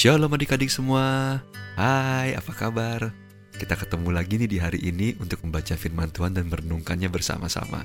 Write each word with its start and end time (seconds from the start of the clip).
Shalom 0.00 0.32
adik-adik 0.32 0.72
semua. 0.72 1.36
Hai 1.76 2.32
apa 2.32 2.56
kabar? 2.56 3.12
Kita 3.52 3.76
ketemu 3.76 4.08
lagi 4.08 4.40
nih 4.40 4.48
di 4.48 4.56
hari 4.56 4.80
ini 4.80 5.12
untuk 5.20 5.44
membaca 5.44 5.76
firman 5.76 6.08
Tuhan 6.08 6.32
dan 6.32 6.48
merenungkannya 6.48 7.12
bersama-sama. 7.12 7.84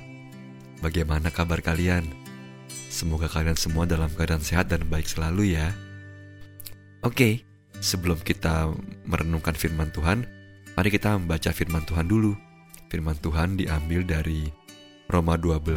Bagaimana 0.80 1.28
kabar 1.28 1.60
kalian? 1.60 2.08
Semoga 2.88 3.28
kalian 3.28 3.60
semua 3.60 3.84
dalam 3.84 4.08
keadaan 4.16 4.40
sehat 4.40 4.72
dan 4.72 4.88
baik 4.88 5.04
selalu 5.04 5.60
ya. 5.60 5.76
Oke, 7.04 7.44
sebelum 7.84 8.16
kita 8.24 8.72
merenungkan 9.04 9.52
firman 9.52 9.92
Tuhan 9.92 10.24
Mari 10.72 10.88
kita 10.88 11.20
membaca 11.20 11.52
firman 11.52 11.84
Tuhan 11.84 12.08
dulu. 12.08 12.32
Firman 12.88 13.20
Tuhan 13.20 13.60
diambil 13.60 14.08
dari 14.08 14.48
Roma 15.12 15.36
12 15.36 15.68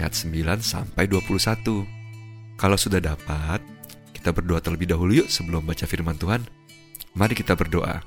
ayat 0.00 0.12
9 0.16 0.64
sampai 0.64 1.04
21 1.04 2.56
Kalau 2.56 2.80
sudah 2.80 3.04
dapat, 3.04 3.60
kita 4.28 4.44
berdoa 4.44 4.60
terlebih 4.60 4.92
dahulu 4.92 5.24
yuk 5.24 5.32
sebelum 5.32 5.64
baca 5.64 5.88
firman 5.88 6.12
Tuhan. 6.20 6.44
Mari 7.16 7.32
kita 7.32 7.56
berdoa. 7.56 8.04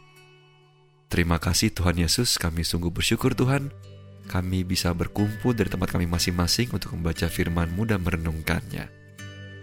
Terima 1.09 1.41
kasih 1.41 1.73
Tuhan 1.73 1.98
Yesus, 1.98 2.38
kami 2.38 2.62
sungguh 2.62 2.93
bersyukur 2.93 3.34
Tuhan. 3.34 3.73
Kami 4.29 4.62
bisa 4.62 4.93
berkumpul 4.93 5.57
dari 5.57 5.73
tempat 5.73 5.98
kami 5.98 6.05
masing-masing 6.05 6.70
untuk 6.77 6.93
membaca 6.93 7.26
firman-Mu 7.26 7.89
dan 7.89 8.05
merenungkannya. 8.05 8.85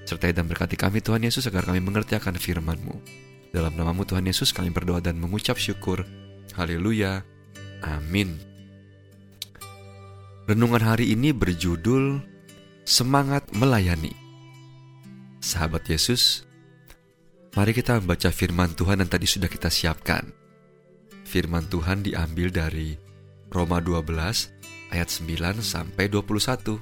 Sertai 0.02 0.34
dan 0.34 0.50
berkati 0.50 0.74
kami 0.74 0.98
Tuhan 0.98 1.22
Yesus 1.22 1.46
agar 1.46 1.62
kami 1.62 1.78
mengerti 1.78 2.18
akan 2.18 2.34
firman-Mu. 2.34 3.06
Dalam 3.54 3.78
namamu 3.78 4.02
Tuhan 4.02 4.26
Yesus 4.26 4.50
kami 4.50 4.74
berdoa 4.74 4.98
dan 4.98 5.14
mengucap 5.14 5.62
syukur. 5.62 6.02
Haleluya. 6.58 7.22
Amin. 7.86 8.34
Renungan 10.50 10.82
hari 10.82 11.14
ini 11.14 11.30
berjudul 11.30 12.18
Semangat 12.82 13.46
Melayani. 13.54 14.10
Sahabat 15.38 15.86
Yesus, 15.86 16.47
mari 17.58 17.74
kita 17.74 17.98
membaca 17.98 18.30
firman 18.30 18.70
Tuhan 18.70 19.02
yang 19.02 19.10
tadi 19.10 19.26
sudah 19.26 19.50
kita 19.50 19.66
siapkan. 19.66 20.30
Firman 21.26 21.66
Tuhan 21.66 22.06
diambil 22.06 22.54
dari 22.54 22.94
Roma 23.50 23.82
12 23.82 24.94
ayat 24.94 25.08
9 25.10 25.58
sampai 25.58 26.06
21. 26.06 26.78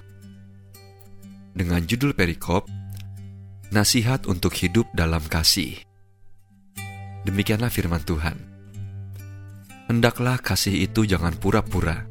Dengan 1.56 1.80
judul 1.80 2.12
perikop, 2.12 2.68
Nasihat 3.66 4.30
untuk 4.30 4.54
hidup 4.62 4.86
dalam 4.94 5.24
kasih. 5.26 5.80
Demikianlah 7.26 7.72
firman 7.72 8.04
Tuhan. 8.04 8.36
Hendaklah 9.90 10.38
kasih 10.38 10.86
itu 10.86 11.02
jangan 11.02 11.34
pura-pura. 11.34 12.06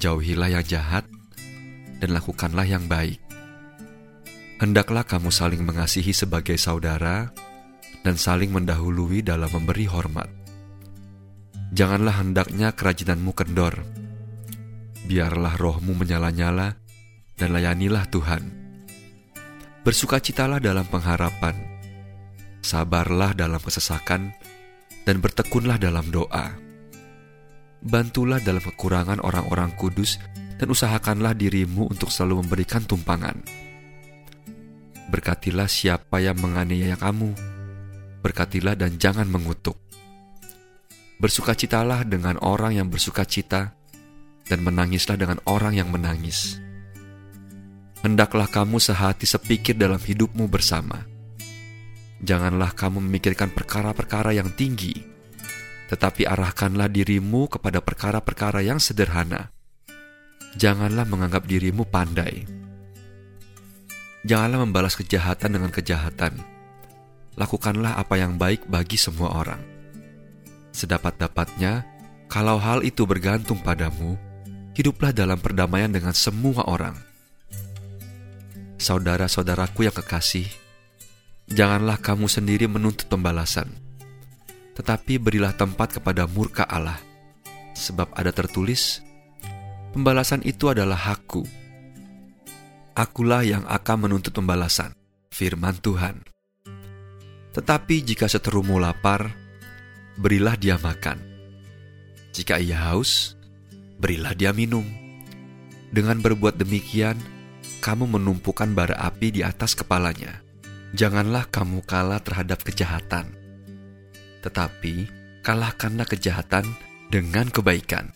Jauhilah 0.00 0.54
yang 0.54 0.64
jahat 0.64 1.04
dan 1.98 2.16
lakukanlah 2.16 2.64
yang 2.64 2.88
baik 2.88 3.20
Hendaklah 4.60 5.08
kamu 5.08 5.32
saling 5.32 5.64
mengasihi 5.64 6.12
sebagai 6.12 6.60
saudara 6.60 7.32
dan 8.00 8.16
saling 8.16 8.52
mendahului 8.52 9.20
dalam 9.20 9.48
memberi 9.52 9.84
hormat. 9.84 10.28
Janganlah 11.70 12.20
hendaknya 12.20 12.74
kerajinanmu 12.74 13.32
kendor. 13.36 13.78
Biarlah 15.06 15.54
rohmu 15.58 15.94
menyala-nyala 15.94 16.74
dan 17.38 17.48
layanilah 17.54 18.06
Tuhan. 18.10 18.42
Bersukacitalah 19.86 20.58
dalam 20.58 20.84
pengharapan. 20.88 21.56
Sabarlah 22.60 23.32
dalam 23.32 23.58
kesesakan 23.62 24.34
dan 25.08 25.16
bertekunlah 25.24 25.80
dalam 25.80 26.04
doa. 26.12 26.52
Bantulah 27.80 28.42
dalam 28.44 28.60
kekurangan 28.60 29.24
orang-orang 29.24 29.72
kudus 29.80 30.20
dan 30.60 30.68
usahakanlah 30.68 31.32
dirimu 31.32 31.88
untuk 31.88 32.12
selalu 32.12 32.44
memberikan 32.44 32.84
tumpangan 32.84 33.40
Berkatilah 35.10 35.66
siapa 35.66 36.22
yang 36.22 36.38
menganiaya 36.38 36.94
kamu. 36.94 37.34
Berkatilah 38.20 38.76
dan 38.76 39.00
jangan 39.00 39.26
mengutuk. 39.28 39.76
Bersukacitalah 41.20 42.04
dengan 42.04 42.40
orang 42.40 42.76
yang 42.76 42.88
bersukacita, 42.88 43.76
dan 44.48 44.58
menangislah 44.64 45.16
dengan 45.20 45.38
orang 45.48 45.76
yang 45.76 45.88
menangis. 45.92 46.58
Hendaklah 48.00 48.48
kamu 48.48 48.80
sehati 48.80 49.28
sepikir 49.28 49.76
dalam 49.76 50.00
hidupmu 50.00 50.48
bersama. 50.48 51.04
Janganlah 52.20 52.72
kamu 52.72 53.04
memikirkan 53.04 53.52
perkara-perkara 53.52 54.32
yang 54.36 54.52
tinggi, 54.56 54.96
tetapi 55.92 56.24
arahkanlah 56.24 56.88
dirimu 56.88 57.48
kepada 57.52 57.84
perkara-perkara 57.84 58.64
yang 58.64 58.80
sederhana. 58.80 59.52
Janganlah 60.56 61.06
menganggap 61.06 61.46
dirimu 61.46 61.86
pandai 61.86 62.60
Janganlah 64.20 64.68
membalas 64.68 65.00
kejahatan 65.00 65.56
dengan 65.56 65.72
kejahatan. 65.72 66.59
Lakukanlah 67.40 67.96
apa 67.96 68.20
yang 68.20 68.36
baik 68.36 68.68
bagi 68.68 69.00
semua 69.00 69.32
orang. 69.32 69.64
Sedapat-dapatnya, 70.76 71.88
kalau 72.28 72.60
hal 72.60 72.84
itu 72.84 73.08
bergantung 73.08 73.64
padamu, 73.64 74.20
hiduplah 74.76 75.16
dalam 75.16 75.40
perdamaian 75.40 75.88
dengan 75.88 76.12
semua 76.12 76.68
orang. 76.68 77.00
Saudara-saudaraku 78.76 79.88
yang 79.88 79.96
kekasih, 79.96 80.44
janganlah 81.48 81.96
kamu 81.96 82.28
sendiri 82.28 82.68
menuntut 82.68 83.08
pembalasan, 83.08 83.72
tetapi 84.76 85.16
berilah 85.16 85.56
tempat 85.56 85.96
kepada 85.96 86.28
murka 86.28 86.68
Allah, 86.68 87.00
sebab 87.72 88.12
ada 88.20 88.36
tertulis, 88.36 89.00
"Pembalasan 89.96 90.44
itu 90.44 90.68
adalah 90.68 90.96
hakku." 91.08 91.48
Akulah 92.92 93.40
yang 93.48 93.64
akan 93.64 93.96
menuntut 94.08 94.36
pembalasan, 94.36 94.92
firman 95.32 95.80
Tuhan. 95.80 96.20
Tetapi 97.50 98.06
jika 98.06 98.30
seterumu 98.30 98.78
lapar, 98.78 99.34
berilah 100.14 100.54
dia 100.54 100.78
makan. 100.78 101.18
Jika 102.30 102.62
ia 102.62 102.78
haus, 102.90 103.34
berilah 103.98 104.34
dia 104.38 104.54
minum. 104.54 104.86
Dengan 105.90 106.22
berbuat 106.22 106.54
demikian, 106.54 107.18
kamu 107.82 108.06
menumpukan 108.06 108.70
bara 108.70 108.94
api 109.02 109.34
di 109.34 109.42
atas 109.42 109.74
kepalanya. 109.74 110.38
Janganlah 110.94 111.50
kamu 111.50 111.82
kalah 111.86 112.22
terhadap 112.22 112.62
kejahatan, 112.62 113.30
tetapi 114.42 115.06
kalahkanlah 115.42 116.06
kejahatan 116.06 116.66
dengan 117.10 117.46
kebaikan. 117.50 118.10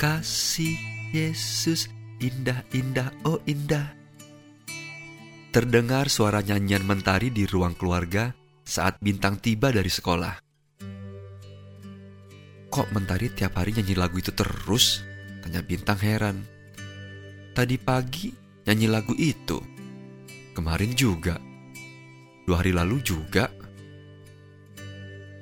Kasih 0.00 0.76
Yesus 1.12 1.88
indah-indah 2.24 3.12
oh 3.28 3.36
indah. 3.44 3.99
Terdengar 5.50 6.06
suara 6.06 6.46
nyanyian 6.46 6.86
mentari 6.86 7.34
di 7.34 7.42
ruang 7.42 7.74
keluarga 7.74 8.30
saat 8.62 9.02
bintang 9.02 9.42
tiba 9.42 9.74
dari 9.74 9.90
sekolah. 9.90 10.34
Kok 12.70 12.88
mentari 12.94 13.34
tiap 13.34 13.58
hari 13.58 13.74
nyanyi 13.74 13.98
lagu 13.98 14.22
itu 14.22 14.30
terus? 14.30 15.02
Tanya 15.42 15.58
bintang 15.66 15.98
heran. 15.98 16.46
Tadi 17.50 17.82
pagi 17.82 18.30
nyanyi 18.62 18.86
lagu 18.86 19.10
itu. 19.18 19.58
Kemarin 20.54 20.94
juga. 20.94 21.34
Dua 22.46 22.62
hari 22.62 22.70
lalu 22.70 23.02
juga. 23.02 23.50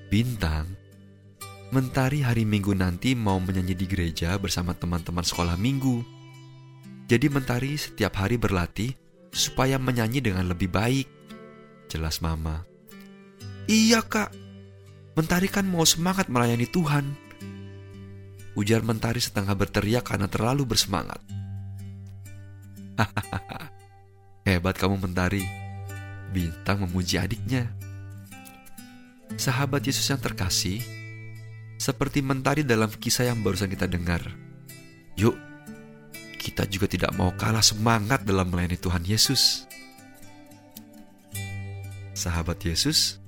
Bintang 0.08 0.72
Mentari 1.69 2.25
hari 2.25 2.48
Minggu 2.48 2.72
nanti 2.72 3.12
mau 3.12 3.36
menyanyi 3.36 3.76
di 3.76 3.84
gereja 3.84 4.40
bersama 4.40 4.72
teman-teman 4.72 5.20
sekolah 5.20 5.60
Minggu. 5.60 6.00
Jadi 7.05 7.28
Mentari 7.28 7.76
setiap 7.76 8.25
hari 8.25 8.40
berlatih 8.40 9.07
supaya 9.32 9.76
menyanyi 9.76 10.25
dengan 10.25 10.48
lebih 10.48 10.69
baik. 10.69 11.08
Jelas 11.88 12.20
Mama. 12.20 12.64
Iya 13.69 14.04
kak, 14.04 14.32
Mentari 15.19 15.50
kan 15.50 15.66
mau 15.66 15.82
semangat 15.82 16.30
melayani 16.30 16.69
Tuhan. 16.69 17.16
Ujar 18.54 18.86
Mentari 18.86 19.19
setengah 19.19 19.54
berteriak 19.58 20.04
karena 20.06 20.30
terlalu 20.30 20.64
bersemangat. 20.69 21.20
Hahaha, 22.98 23.70
hebat 24.48 24.75
kamu 24.78 24.98
Mentari. 24.98 25.44
Bintang 26.28 26.84
memuji 26.84 27.16
adiknya. 27.16 27.72
Sahabat 29.36 29.84
Yesus 29.84 30.08
yang 30.08 30.20
terkasih, 30.20 30.81
seperti 31.78 32.20
mentari 32.20 32.66
dalam 32.66 32.90
kisah 32.90 33.31
yang 33.31 33.40
barusan 33.40 33.70
kita 33.70 33.86
dengar. 33.86 34.20
Yuk, 35.14 35.38
kita 36.58 36.75
juga 36.75 36.90
tidak 36.90 37.14
mau 37.14 37.31
kalah 37.38 37.62
semangat 37.62 38.26
dalam 38.26 38.50
melayani 38.50 38.75
Tuhan 38.75 39.06
Yesus. 39.06 39.62
Sahabat 42.19 42.58
Yesus, 42.66 43.22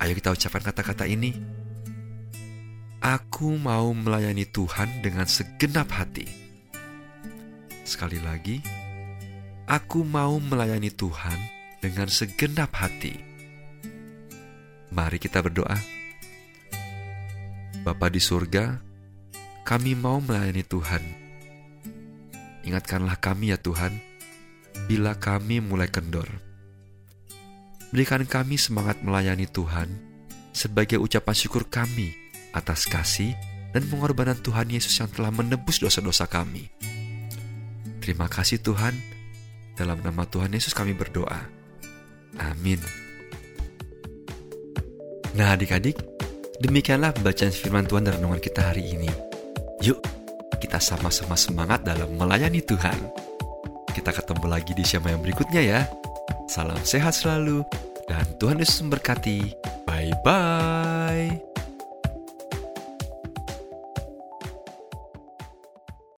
ayo 0.00 0.16
kita 0.16 0.32
ucapkan 0.32 0.72
kata-kata 0.72 1.04
ini. 1.04 1.36
Aku 3.04 3.60
mau 3.60 3.92
melayani 3.92 4.48
Tuhan 4.48 5.04
dengan 5.04 5.28
segenap 5.28 5.92
hati. 5.92 6.24
Sekali 7.84 8.24
lagi, 8.24 8.64
aku 9.68 10.00
mau 10.00 10.40
melayani 10.40 10.88
Tuhan 10.88 11.36
dengan 11.84 12.08
segenap 12.08 12.72
hati. 12.72 13.20
Mari 14.96 15.20
kita 15.20 15.44
berdoa. 15.44 15.76
Bapa 17.84 18.08
di 18.08 18.24
surga, 18.24 18.80
kami 19.68 19.92
mau 19.92 20.24
melayani 20.24 20.64
Tuhan. 20.64 21.27
Ingatkanlah 22.68 23.16
kami 23.16 23.48
ya 23.48 23.56
Tuhan, 23.56 23.96
bila 24.84 25.16
kami 25.16 25.64
mulai 25.64 25.88
kendor. 25.88 26.28
Berikan 27.88 28.28
kami 28.28 28.60
semangat 28.60 29.00
melayani 29.00 29.48
Tuhan 29.48 29.88
sebagai 30.52 31.00
ucapan 31.00 31.32
syukur 31.32 31.64
kami 31.64 32.12
atas 32.52 32.84
kasih 32.84 33.32
dan 33.72 33.88
pengorbanan 33.88 34.36
Tuhan 34.44 34.68
Yesus 34.68 35.00
yang 35.00 35.08
telah 35.08 35.32
menebus 35.32 35.80
dosa-dosa 35.80 36.28
kami. 36.28 36.68
Terima 38.04 38.28
kasih 38.28 38.60
Tuhan, 38.60 38.92
dalam 39.72 40.04
nama 40.04 40.28
Tuhan 40.28 40.52
Yesus 40.52 40.76
kami 40.76 40.92
berdoa. 40.92 41.40
Amin. 42.36 42.84
Nah 45.32 45.56
adik-adik, 45.56 45.96
demikianlah 46.60 47.16
pembacaan 47.16 47.48
firman 47.48 47.88
Tuhan 47.88 48.04
dan 48.04 48.20
renungan 48.20 48.44
kita 48.44 48.76
hari 48.76 48.92
ini. 48.92 49.08
Yuk, 49.80 50.17
kita 50.78 50.94
sama-sama 50.94 51.34
semangat 51.34 51.82
dalam 51.82 52.06
melayani 52.14 52.62
Tuhan. 52.62 53.10
Kita 53.90 54.14
ketemu 54.14 54.46
lagi 54.46 54.78
di 54.78 54.86
Syama 54.86 55.10
yang 55.10 55.18
berikutnya 55.18 55.58
ya. 55.58 55.80
Salam 56.46 56.78
sehat 56.86 57.18
selalu, 57.18 57.66
dan 58.06 58.22
Tuhan 58.38 58.62
Yesus 58.62 58.86
memberkati. 58.86 59.58
Bye-bye. 59.82 61.47